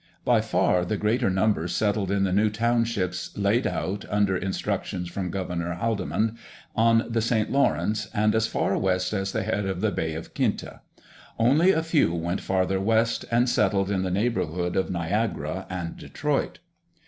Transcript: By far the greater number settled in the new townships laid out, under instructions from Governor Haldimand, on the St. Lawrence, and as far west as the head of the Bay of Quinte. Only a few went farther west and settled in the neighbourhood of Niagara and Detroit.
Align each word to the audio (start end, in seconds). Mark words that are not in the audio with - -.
By 0.25 0.41
far 0.41 0.83
the 0.83 0.97
greater 0.97 1.29
number 1.29 1.67
settled 1.67 2.09
in 2.09 2.23
the 2.23 2.31
new 2.33 2.49
townships 2.49 3.37
laid 3.37 3.67
out, 3.67 4.03
under 4.09 4.35
instructions 4.35 5.09
from 5.09 5.29
Governor 5.29 5.75
Haldimand, 5.75 6.37
on 6.75 7.05
the 7.07 7.21
St. 7.21 7.51
Lawrence, 7.51 8.09
and 8.11 8.33
as 8.33 8.47
far 8.47 8.75
west 8.79 9.13
as 9.13 9.31
the 9.31 9.43
head 9.43 9.67
of 9.67 9.79
the 9.79 9.91
Bay 9.91 10.15
of 10.15 10.33
Quinte. 10.33 10.79
Only 11.37 11.69
a 11.71 11.83
few 11.83 12.15
went 12.15 12.41
farther 12.41 12.79
west 12.81 13.25
and 13.29 13.47
settled 13.47 13.91
in 13.91 14.01
the 14.01 14.09
neighbourhood 14.09 14.75
of 14.75 14.89
Niagara 14.89 15.67
and 15.69 15.97
Detroit. 15.97 16.57